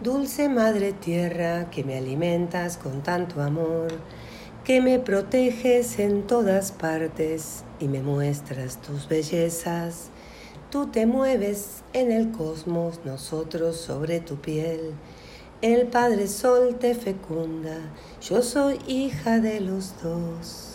Dulce 0.00 0.48
Madre 0.48 0.92
Tierra, 0.92 1.70
que 1.70 1.82
me 1.82 1.98
alimentas 1.98 2.76
con 2.76 3.02
tanto 3.02 3.42
amor, 3.42 3.88
que 4.62 4.80
me 4.80 5.00
proteges 5.00 5.98
en 5.98 6.24
todas 6.24 6.70
partes 6.70 7.64
y 7.80 7.88
me 7.88 8.00
muestras 8.00 8.80
tus 8.80 9.08
bellezas. 9.08 10.10
Tú 10.70 10.86
te 10.86 11.06
mueves 11.06 11.82
en 11.94 12.12
el 12.12 12.30
cosmos, 12.30 13.00
nosotros 13.04 13.76
sobre 13.76 14.20
tu 14.20 14.36
piel. 14.36 14.92
El 15.62 15.88
Padre 15.88 16.28
Sol 16.28 16.76
te 16.78 16.94
fecunda, 16.94 17.76
yo 18.22 18.42
soy 18.42 18.78
hija 18.86 19.40
de 19.40 19.58
los 19.58 20.00
dos. 20.00 20.67